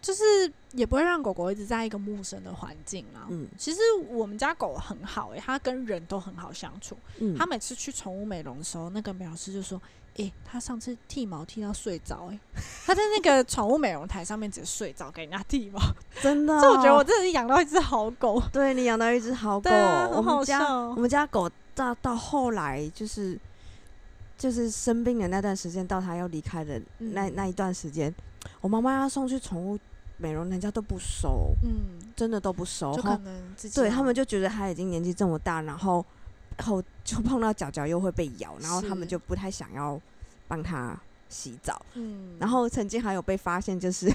[0.00, 0.22] 就是
[0.72, 3.28] 也不会让狗狗一直在一个陌生的环境啊。
[3.28, 3.78] 嗯，其实
[4.08, 6.96] 我们家狗很好诶，它跟人都很好相处。
[7.18, 9.80] 嗯，它每次去宠物美容的时候，那个美容师就说。
[10.16, 12.38] 诶、欸，他上次剃毛剃到睡着，诶，
[12.86, 15.78] 他在那个宠物美容台上面直接睡着，给人家剃毛，
[16.22, 16.60] 真的、哦。
[16.60, 18.42] 这我觉得我真的是养到一只好狗。
[18.52, 23.38] 对，你养到一只好狗，啊、我们家我们家狗到到后来就是
[24.38, 28.14] 就是生病的那段时间，到他要离开的那那一段时间，
[28.60, 29.78] 我妈妈要送去宠物
[30.16, 36.04] 美容，人家都不收，嗯，真的都不收，就可能对他们就觉得他已经年纪这么大，然后。
[36.64, 40.00] 后就碰到脚脚又会被咬，然后他们就不太想要
[40.48, 41.80] 帮他洗澡。
[41.94, 44.12] 嗯，然后曾经还有被发现，就是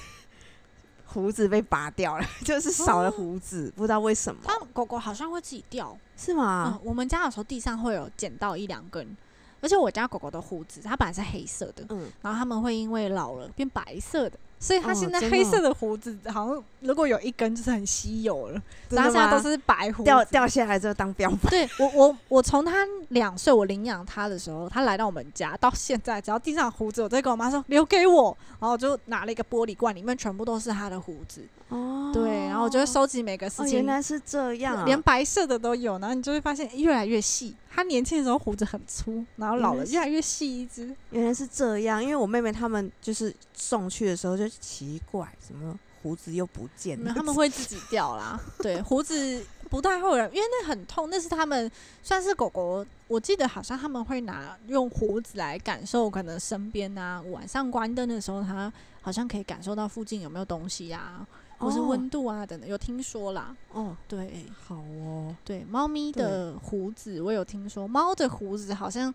[1.06, 4.42] 胡子被拔掉了，就是少了胡子，哦、不知道为什么。
[4.44, 6.80] 它狗狗好像会自己掉，是吗？
[6.80, 9.16] 嗯，我们家有时候地上会有捡到一两根，
[9.60, 14.40] 而且我家狗狗的胡子它本来是黑色的，嗯，然后他们会因为老了变白色的。
[14.62, 21.50] 所以他现在黑色的胡子好像如果有一根就是很稀有了，然后现在都是白胡子掉掉下来之后当标本。
[21.50, 31.42] 对 我我我从他两岁我领养他的时候，他来到我们家到现在，只要地上胡子，我都跟我妈说留给我，然后我就拿了一个玻璃罐，里面全部都是他的胡子。
[31.70, 33.66] 哦，对，然后我就会收集每个事情。
[33.66, 37.56] 哦，原来是这样啊，连白色的都有，然后你就会发现越来越细。
[37.74, 40.94] 他年轻的时候胡子很粗，然后老了越来越细一只。
[41.12, 47.14] 原来是这样，因为我妹妹他们就是送去的时候就奇怪，怎么胡子又不见了？
[47.14, 48.40] 他们会自己掉啦。
[48.62, 51.10] 对，胡子不太会有人，因为那很痛。
[51.10, 51.72] 那是他们
[52.04, 61.28] 算是狗狗，我记得好像他们会拿用胡子来感受，可能身边啊，晚上关灯的时候，它好像可以感受到附近有没有东西呀、啊。
[61.62, 63.56] 或是温度啊等等，有听说啦。
[63.72, 65.36] 哦，对，好哦。
[65.46, 69.14] 对，猫咪的胡子我有听说，猫的胡子好像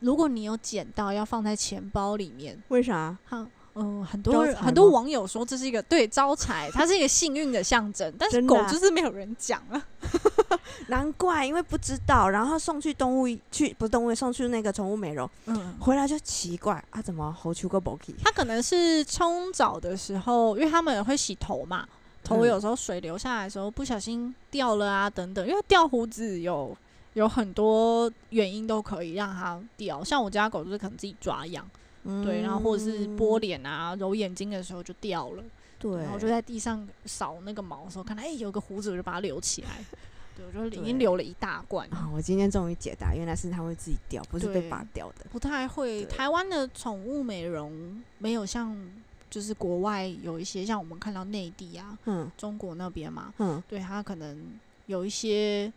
[0.00, 2.62] 如果你有捡到，要放在钱包里面。
[2.68, 3.16] 为啥？
[3.24, 8.12] 哈，嗯，很多人很多网友说这是一个对招财，它是一个幸运的象征。
[8.18, 9.86] 但是狗就是没有人讲啊。
[10.88, 18.14] 难怪，因为不知道，然后送去动物去，不是动物送去那个宠物美容，嗯，回来就奇怪啊，怎么好出个宝气？
[18.22, 21.86] 它可能是冲澡的时候，因为他们会洗头嘛，
[22.22, 26.76] 头有时候水流下来的时候不小心掉了啊，等等，因为掉胡子有
[27.14, 31.68] 有很多原因都可以让它掉，像我家狗就是可能自己抓痒，
[32.06, 35.44] 嗯、对，然后或者是拨脸啊、揉眼睛的时候就掉了，
[35.78, 39.84] 对，然后就在地上扫那个毛的时候，看到哎、欸、有个胡子，我就把它留起来。
[40.36, 42.06] 对，我就已经留了一大罐啊！
[42.12, 45.24] 我今天终于解答，原来是它会自己掉，不是被拔掉的。
[45.30, 48.76] 不太会，台湾的宠物美容没有像
[49.30, 54.38] 就是国外有一些，像我们看到内地啊，嗯，中国那边嘛，嗯，对，它可能
[54.84, 55.72] 有一些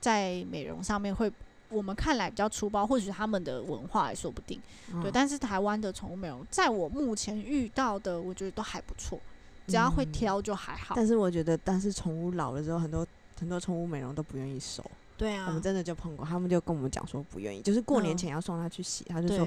[0.00, 1.28] 在美容上面会
[1.74, 4.60] 我们看来比较粗暴，或许他们的文化也说不定。
[4.92, 9.18] 嗯、对，但是台湾的宠物美容，在我目前遇到的，我觉得都还不错，
[9.66, 10.94] 只要会挑就还好。
[10.94, 13.06] 嗯、但是我觉得，但是宠物老了之后，很多。
[13.36, 14.82] 很多宠物美容都不愿意收，
[15.18, 19.46] 对啊，我们真的就碰过，他们就跟我们讲说不愿意，就是过年前要送他去洗，嗯、他就说。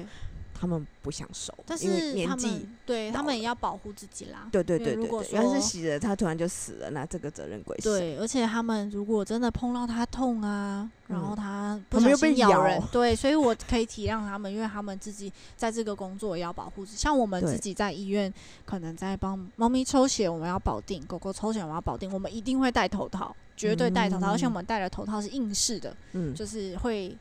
[0.60, 4.48] 他们不想收，但是因为年纪对他们也要保护自己啦。
[4.50, 7.84] 对对对对，对，要是洗了他突然就死了，那这个责任归谁？
[7.84, 16.98] 对，而且他们如果真的碰到他痛啊，嗯、然后他不小心咬人，对，所以我可以体谅他们，因为他们自己在这个工作也要保护自己。
[16.98, 18.32] 像我们自己在医院，
[18.64, 22.12] 可能在帮猫咪抽血，我们要保定；狗狗抽血，我们要保定。
[22.12, 27.16] 我们一定会戴头套，绝对戴头套，嗯、而且我们戴的头套是硬式的，嗯，就是会。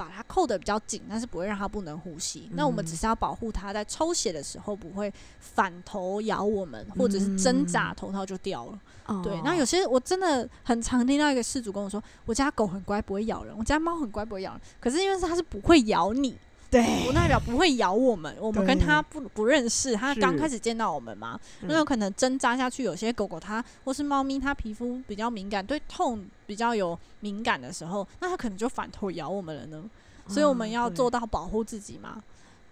[0.00, 2.48] 把它扣得比较紧，但是不会让它不能呼吸。
[2.50, 8.80] 嗯、那我们只是要保护它在抽血的时候不会反头咬我们，或者是挣扎头套就掉了。
[9.08, 14.60] 嗯、对，那有些我真的很常听到一个事主跟我说，我家狗很乖，不会咬人；我家猫很乖，不会咬人。
[14.80, 16.34] 可是因为它是不会咬你。
[16.70, 22.84] 对，不代表不会咬我们，我们跟它不不认识，它刚开始见到我们嘛，那有可能针扎下去。
[22.84, 29.82] 有些狗狗它或是猫咪，它皮肤比较敏感，对痛比较有敏感的时候，那它可能就反头咬我们了呢。
[30.28, 32.22] 所以我们要做到保护自己嘛。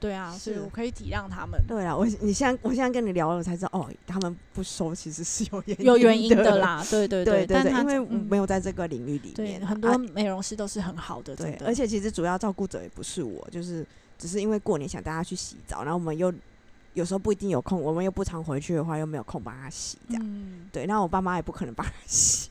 [0.01, 1.61] 对啊，所以我可以体谅他们。
[1.67, 6.85] 对啊，我你现在我现在跟你聊了，我才知道哦，他们不收其实是有原因有原因的啦。
[6.89, 11.35] 对对 对，但因为没有在这个领域里面，很多美容师都是很好的。
[11.35, 13.85] 对，而且其实主要照顾者也不是我，就是
[14.17, 16.33] 只是因为过年想带他去洗澡，然后我们又
[16.95, 20.51] 有时候不一定有空，我们又不常回去的话，又没有空帮他洗这样。
[20.71, 22.51] 对，那我爸妈也不可能帮他洗，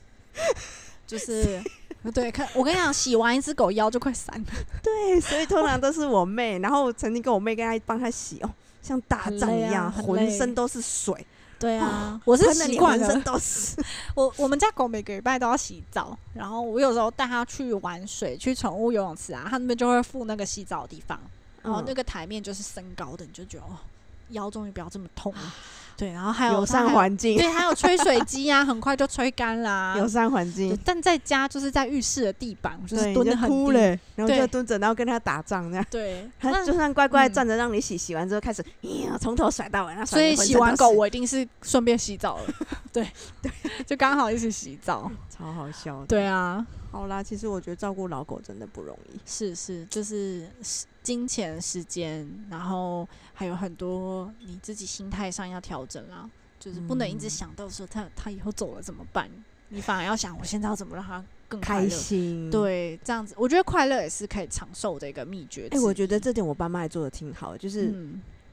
[1.06, 1.62] 就是。
[2.14, 4.46] 对，看我跟你讲，洗完一只狗腰就快散了。
[4.82, 8.50] 对，所以通常都是我妹，然后曾经跟我妹跟她帮她洗哦，
[8.82, 11.26] 像打仗一样，浑身都是水。
[11.58, 13.76] 对啊，我是习惯了，浑身都是。
[14.14, 21.20] 我我们家狗每个礼拜都要洗澡，然后我有时候带它去玩水，去宠物游泳池啊，它那边就会附那个洗澡的地方，
[21.62, 23.76] 然后那个台面就是升高的，你就觉得哦，
[24.28, 25.54] 腰终于不要这么痛了。
[25.98, 29.96] 对，然后还有友善环境，对，还有吹水 机啊，很快就吹干啦。
[29.98, 35.84] 友善环境，但在家就是在浴室的地板，就是蹲得很低，然后就蹲着，然后跟他打仗这样。
[35.90, 40.06] 对， 他就算乖乖站着让你洗，洗完之后开始，呀，从头甩到尾。
[40.06, 42.44] 所以洗完狗，我一定是顺便洗澡了。
[42.92, 43.04] 对
[43.42, 43.50] 对，
[43.84, 46.04] 就刚好一起洗澡，超好笑。
[46.06, 49.18] 对啊，好啦，其实我觉得照顾老狗真的不容易。
[49.24, 50.48] 是是，就是。
[51.00, 56.28] 金钱、时间，然后还有很多你自己心态上要调整啦，
[56.60, 59.26] 就是不能一直想到说他他以后走了怎么办，
[59.70, 62.50] 你反而要想我现在要怎么让他更开心。
[62.50, 65.66] 对，这样子我觉得快乐也是可以长寿的一个秘诀。
[65.70, 67.90] 哎、欸，我觉得这点我爸妈也做的挺好的，就是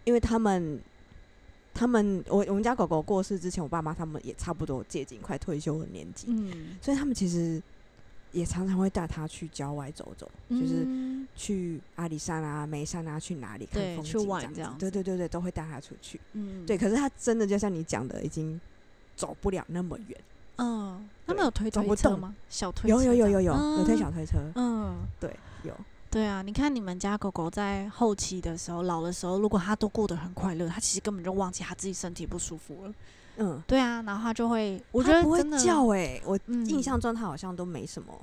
[0.06, 0.80] 因为他们
[1.74, 7.62] 他们我我们家狗狗过世之前，我爸妈他们也差不多接近快退休的年纪，嗯，所以他们其实。
[8.36, 14.80] 也常常会带他去郊外走走，嗯、就是去阿里山啊、眉山啊，去哪里看风景这样子。
[14.80, 16.20] 对对对对，都会带他出去。
[16.34, 16.78] 嗯，对。
[16.78, 18.60] 可是他真的就像你讲的，已经
[19.16, 20.20] 走不了那么远。
[20.58, 22.36] 嗯，他们有推推车吗？
[22.50, 24.38] 小推有有有有有有推小推车。
[24.56, 25.74] 嗯，对，有。
[26.12, 32.94] 对啊，你看你们家狗狗在后期的时候、老的时候，如果它都过得很快乐，它其实根本就忘记它自己身体不舒服了。
[33.38, 38.14] 嗯，对啊，然后它就会，我觉得不会叫哎、欸，我印象中它好像都没什么。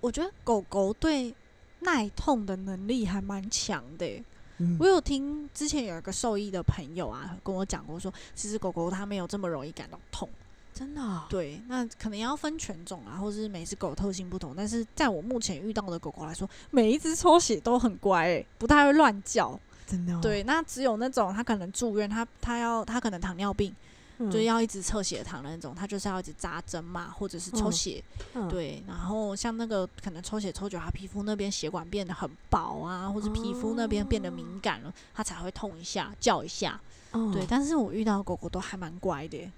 [0.00, 1.34] 我觉得狗狗对
[1.80, 4.24] 耐痛的能力还蛮强的、欸。
[4.58, 10.28] 嗯、我有听之前有一个兽医的朋友啊跟我讲过说，其实狗狗它没有这么容易感到痛。
[10.74, 11.24] 真的、哦？
[11.28, 14.54] 对，那可能要分犬种啊，或是每只狗特性不同。
[14.56, 19.58] 但是在我目前遇到的狗狗来说，每一只抽血都很乖、欸，不太会乱叫。
[19.86, 20.20] 真的、哦？
[20.22, 23.74] 对，那只有那种它可能住院，它它要它可能糖尿病，
[24.22, 28.02] 嗯、就是要一直测血糖的那种，它就是要一直扎针嘛，或者是抽血。
[28.34, 36.80] 嗯、对，然后像那个可能抽血抽久，它皮肤那边血管变得很薄啊，或者皮肤那边变得敏感了，它才会痛一下叫一下。
[37.12, 39.52] 哦、对，但是我遇到的狗狗都还蛮乖的、欸。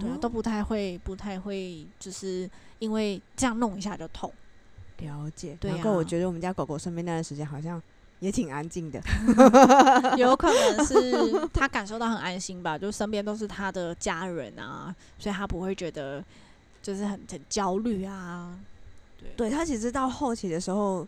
[0.00, 4.32] 对啊，都不太会，不太会，就是因为这样弄一下就痛。
[4.98, 5.80] 了解，对啊。
[5.84, 7.80] 我觉得我们家狗狗身边那段时间好像
[8.20, 9.00] 也挺安静的，
[10.18, 16.24] 有可能是他感受到很安心吧，就身边都是他的家人啊，所以他不会觉得
[16.82, 18.58] 就是很很焦虑啊。
[19.18, 21.06] 对，对他其实到后期的时候，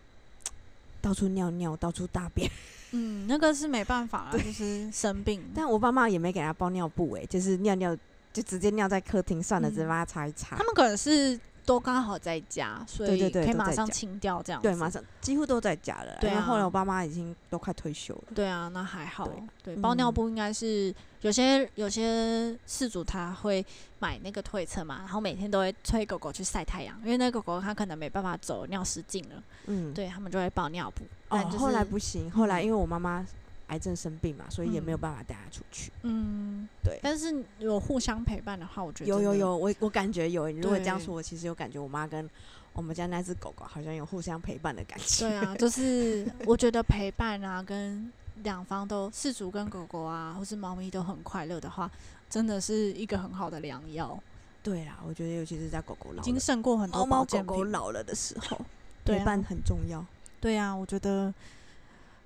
[1.00, 2.50] 到处尿尿，到处大便。
[2.92, 5.42] 嗯，那个是没办法了，就是生病。
[5.54, 7.96] 但我爸妈也没给他包尿布，哎，就是尿尿。
[8.32, 10.54] 就直接尿在客厅算了，直接帮他擦一擦。
[10.54, 11.36] 他们可能是
[11.70, 14.66] 都刚好在家，所以可以马上清掉这样子。
[14.66, 16.18] 对，马上几乎都在家了。
[16.20, 16.40] 对啊。
[16.40, 18.24] 后来我爸妈已经都快退休了。
[18.34, 19.30] 对啊，那还好。
[19.62, 23.64] 对，包尿布应该是有些有些事主他会
[24.00, 29.40] 买那个推车嘛，然后每天都会催狗狗去晒太阳，因为那狗狗它可能没办法走，尿失禁了。
[29.66, 29.94] 嗯。
[29.94, 31.04] 对，他们就会包尿布。
[31.28, 33.24] 哦，后来不行，后来因为我妈妈。
[33.70, 35.92] 癌症生病嘛，所以也没有办法带他出去。
[36.02, 36.98] 嗯，对。
[37.00, 40.50] 但是有互相陪伴的话，我觉得有有有，我我感觉有。
[40.50, 42.28] 如果这样说，我其实有感觉，我妈跟
[42.72, 45.28] 我们家那只狗狗好像有互相陪伴的感觉。
[45.28, 51.88] 对啊，就 是我觉得陪伴啊，跟两方都饲主跟狗狗啊，或是猫咪都很快乐的话，
[52.28, 54.20] 真的是一个很好的良药。
[54.64, 58.60] 对啊，我觉得尤其是在狗狗老了，已经胜过很多猫猫狗狗老了的时候，
[59.04, 60.04] 陪伴很重要。
[60.40, 61.32] 对啊，我觉得。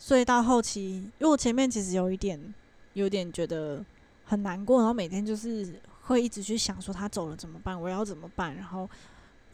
[0.05, 2.39] 所以到后期，因为我前面其实有一点，
[2.93, 3.83] 有点觉得
[4.27, 8.87] 很难过，然后每天就是会一直去想说他走了怎么办，我要怎么办，然后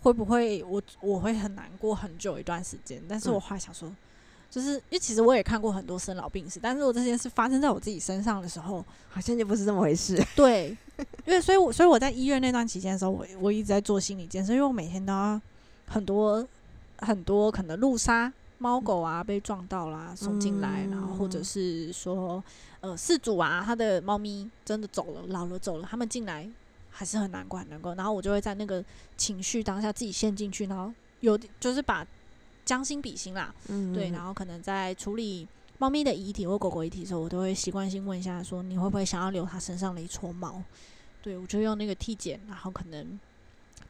[0.02, 3.00] 会不会我我会很难过很久一段时间。
[3.08, 3.94] 但是我后来想说，
[4.50, 10.20] 就是因为其实我也看过很多生老病死，但是我这件事发生在我自己身上的时候，好像就不是这么回事。
[10.34, 10.76] 对，
[11.26, 15.40] 因为所以我所以我在医院那段期间的时候，我我一直在做心理建设，因为我每天都要
[15.86, 16.44] 很多
[16.98, 18.32] 很多可能路杀。
[18.62, 22.44] 猫狗啊，被撞到啦，送进来，嗯、然后或者是说，
[22.80, 26.46] 呃，饲主啊，他的猫咪真的走了，老了走了，他们进来
[26.90, 27.94] 还是很难过，很难过。
[27.94, 28.84] 然后我就会在那个
[29.16, 32.06] 情绪当下自己陷进去，然后有就是把
[32.62, 40.62] 将心比心啦，嗯、对，然后可能在处理猫咪的遗体或狗狗遗体的时候，我都会习惯性问一下，说你会不会想要留它身上的一撮毛？
[41.22, 43.18] 对，我就用那个剃剪，然后可能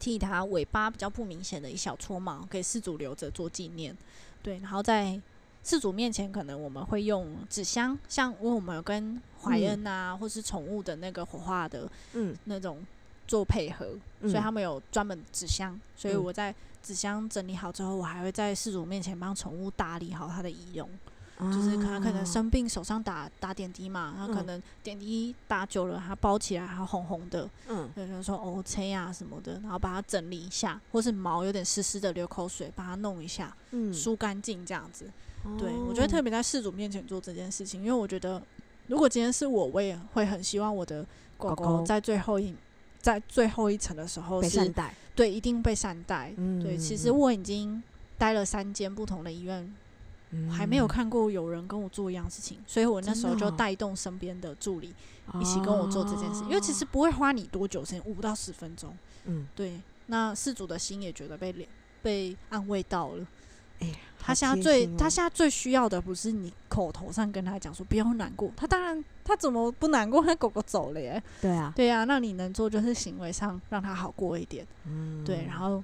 [0.01, 3.97] 剃它尾巴比较不明显的一小撮毛，给饲主留着做纪念。
[4.43, 5.21] 对，然后在
[5.63, 12.85] 饲主面前，可能我们会用纸箱，像因为我们有跟怀恩啊，嗯、或是宠物的那个火化的，嗯，那种
[13.29, 20.89] 做配合，嗯、所以他们有专门纸箱，所以我在纸箱整理好之后，我还会在饲主面前帮宠物打理好它的仪容。
[21.53, 35.11] 就是可能可能生病，手上打打点滴嘛，然后可能点滴打久了，它包起来还红红的，嗯，就是说 OK 啊什么的，然后把它整理一下，或是毛有点湿湿的流口水，把它弄一下，嗯，梳干净这样子。
[35.59, 38.43] 对，我觉得特别在事主面前做这件事情，因为我觉得
[38.89, 41.07] 如果今天是我，我也会很希望我的
[41.39, 42.55] 狗狗在最后一
[43.01, 46.35] 在最后一层的时候是善待，对，一定被善待。
[46.37, 47.83] 嗯，对，其实我已经
[48.19, 49.75] 待了三间不同的医院。
[50.51, 54.95] 还没有看过有人跟我做一样事情，所以我那时候就带动身边的助理
[55.41, 58.97] 一起跟我做这件事，因为其实不会花你多久时间，五到十分钟。
[59.25, 59.81] 嗯，对。
[60.07, 61.69] 那事主的心也觉得被
[62.03, 63.27] 被安慰到了。
[63.81, 70.23] 哎，他现在最他现在最需要的不是你口头上跟他讲说不要难过，他当然他怎么不难过？
[70.23, 71.23] 他狗狗走了耶。
[71.41, 72.05] 对啊，对啊。
[72.05, 74.67] 那你能做就是行为上让他好过一点。
[74.87, 75.83] 嗯，对，然后。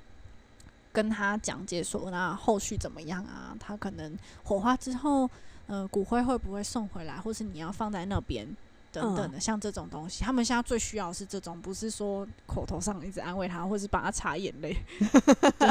[0.97, 3.55] 跟他讲解说，那后续怎么样啊？
[3.61, 5.29] 他可能火化之后，
[5.67, 8.49] 呃，骨灰会不会送回来，或是你要放在那边
[8.91, 14.75] 等等的，嗯、像这种东西，他们现在最需要的是这种，不是说口头上一直安慰他，或是帮他擦眼泪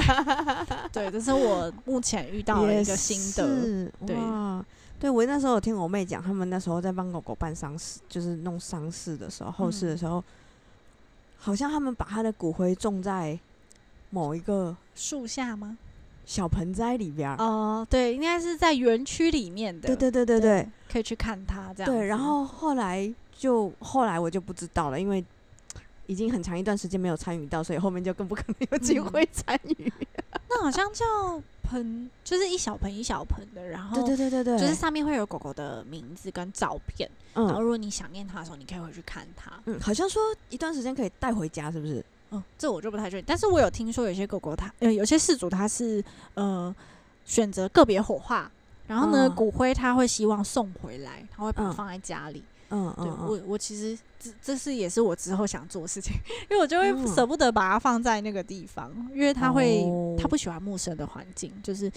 [0.93, 1.09] 对。
[1.09, 3.91] 这是我目前遇到的一个心得。
[4.05, 4.15] 对，
[4.99, 10.23] 对我那时候有听我妹讲，他们那时候在帮狗狗办丧事，就是弄丧事的时候，后事的时候，嗯、
[11.39, 13.39] 好像他们把他的骨灰种在
[14.16, 15.78] 某一个树下吗？
[16.26, 19.88] 小盆栽里边儿哦，对，应该是在园区里面的。
[19.88, 21.91] 对对对对对，可以去看它这样。
[21.91, 25.24] 对，然后后来就后来我就不知道了，因为
[26.07, 29.91] 已经很长一段时间没有参与到，所以后面就更不可能有机会参与。
[30.49, 31.05] 那好像叫
[31.63, 37.09] 盆，就是一小盆一小盆的，然后对对对对对，就是上面会有狗狗的名字跟照片。
[37.34, 39.51] 嗯，然后如果你想念它的时候，你可以回去看它。
[39.66, 42.03] 嗯，好像说一段时间可以带回家，是不是？
[42.36, 46.73] 嗯，这我就不太确定，但是我有听说有些狗狗它，呃，有些饲主他是呃
[47.25, 48.51] 选择个别火化，
[48.88, 52.43] 然后呢、嗯、骨灰他会希望送回来，他会把它放在家里。
[52.69, 56.13] 嗯对嗯，对我我其实这这是也是我之后想做的事情，
[56.49, 59.86] 因为我就会舍不得把它放在那个地方，嗯、因为它会
[60.17, 61.89] 它不喜欢陌生的环境，就是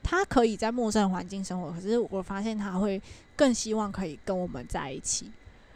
[0.00, 3.02] 它可以在陌生环境生活，可是我发现它会
[3.34, 5.30] 更希望可以跟我们在一起。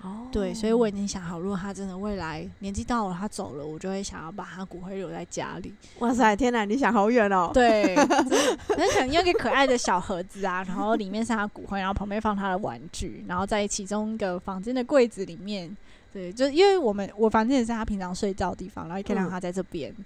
[0.05, 5.73] 哦，对，所以我已经想好，如果他真的未来年纪到了，他走了，我就会想要把他骨灰留在家里。
[6.01, 7.51] 哇塞，天哪，你想好远哦！
[7.55, 15.75] 对，那 可能用一个可爱的小盒子啊，然后里面是他骨灰，然后旁边放他的玩具，然后在其中一个房间的柜子里面。
[16.13, 19.93] 对，就因为我们我房间也是他平常睡觉的地方，然后也可以让他在这边。
[19.97, 20.05] 嗯、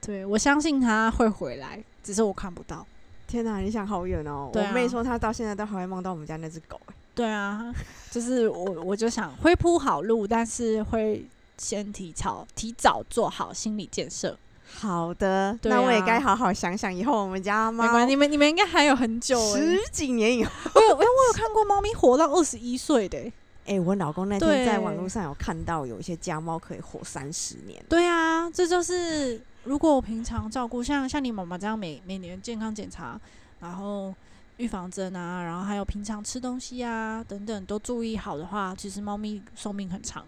[0.00, 2.86] 对，我相信他会回来，只是我看不到。
[3.26, 4.50] 天哪，你想好远哦！
[4.54, 6.80] 啊、我妹说她到现在都还会梦到我们家那只狗。
[7.14, 7.72] 对啊，
[8.10, 11.24] 就是我，我就想会铺好路，但是会
[11.56, 14.36] 先提早提早做好心理建设。
[14.76, 17.84] 好的，啊、那我也该好好想想以后我们家猫。
[17.84, 20.50] 没关系，你们你们应该还有很久，十几年以后。
[20.74, 23.18] 我有，我有看过猫咪活到二十一岁的。
[23.66, 27.80] 哎、欸， 我老公那天在网络上有看到有一些家猫可以活三十年。
[27.88, 33.20] 对啊，这就是如果我平常照顾，像像你妈妈这样每每年健康检查，
[33.60, 34.12] 然后。
[34.58, 40.24] 预防针啊，然后还有平常吃东西啊等等都注意好的话，其实猫咪寿命很长，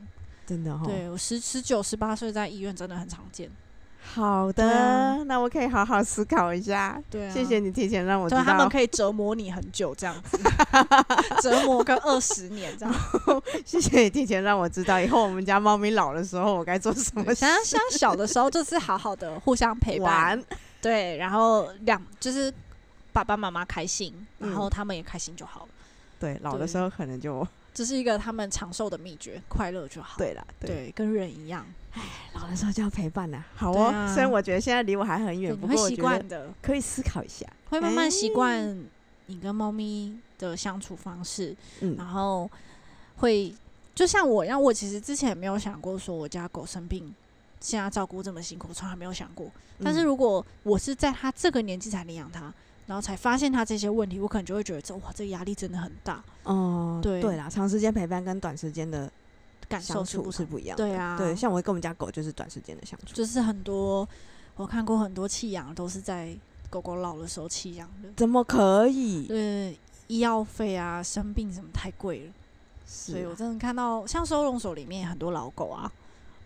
[0.46, 0.86] 真的哈、哦。
[0.86, 3.50] 对我十十九十八岁在医院真的很常见。
[4.14, 7.00] 好的，啊、那我可以好好思考一下。
[7.10, 8.42] 对、啊，谢谢你提前让我知道。
[8.44, 10.38] 他们可以折磨你很久这样子，
[11.42, 12.94] 折磨个二十年这样。
[13.66, 17.34] 谢谢你提前让我知道，以后我们家猫咪老的时候我该做什么。
[17.34, 20.40] 像像小的时候 就是好好的互相陪伴，
[20.80, 22.52] 对，然后两就是。
[23.16, 25.68] 爸爸妈妈开心，然后他们也开心就好了。
[26.20, 30.18] 对，老的时候可能就这是一个他们长寿的秘诀，快乐就好。
[30.18, 31.64] 对了，对，跟人一样。
[31.92, 32.02] 哎，
[32.34, 33.42] 老的时候就要陪伴呐。
[33.54, 38.84] 好哦，虽然我觉得现在离我还很远，不过习惯的可以思考一下，会慢慢习惯
[39.24, 41.56] 你跟猫咪的相处方式。
[41.80, 42.50] 嗯，然后
[43.16, 43.54] 会
[43.94, 47.14] 就像我一样，我其实之前也没有想过说我家狗生病，
[47.60, 49.50] 现在照顾这么辛苦，从来没有想过。
[49.82, 52.52] 但是如果我是在他这个年纪才领养他。
[52.86, 56.22] 然后才发现他这些问题，我可能就会觉得这哇，这个压力真的很大。
[56.44, 59.10] 哦、嗯，对对啦，长时间陪伴跟短时间的
[59.68, 60.84] 感受是不一样的。
[60.84, 63.12] 对啊，对，像我跟我们家狗就是短时间的相处。
[63.12, 64.08] 就是很多
[64.54, 66.36] 我看过很多弃养都是在
[66.70, 68.08] 狗狗老的时候弃养的。
[68.16, 69.26] 怎么可以？
[69.26, 69.76] 对，
[70.06, 72.32] 医药费啊，生病什么太贵了。
[72.86, 75.90] 所以我真的看到像收容所里面很多老狗啊，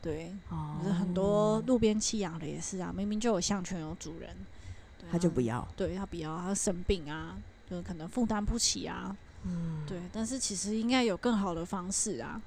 [0.01, 4.35] 对，哦、就是很多路边弃养的也是啊，明明就有项圈有主人。
[5.11, 7.37] 他就不要，对他不要，他生病啊，
[7.69, 12.41] 就可能负担不起啊，嗯，对，但是其实应该有更好的方式啊，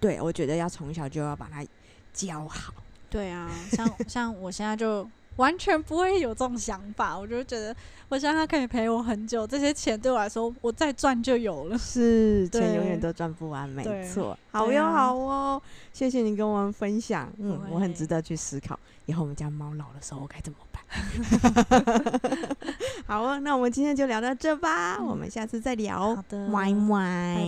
[0.00, 1.64] 对，我觉得要从小就要把他
[2.12, 2.74] 教好，
[3.08, 7.74] 对啊，像像我现在就完全不会有这种想法，我就觉得
[8.08, 15.62] 我希望他可以陪我很久，这些钱对我来说，我再赚就有了，是， 钱永远都赚不完，没错，好哟好哦，
[15.92, 20.82] 谢谢你跟我们分享，嗯，我很值得去思考，以后我们家猫老的时候我该怎么办。
[23.06, 26.14] 好哦，那我们今天就聊到这吧，嗯、我们下次再聊。
[26.14, 26.52] 好的，拜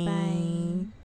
[0.07, 1.04] 拜。